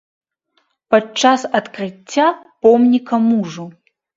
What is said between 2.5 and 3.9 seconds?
помніка мужу.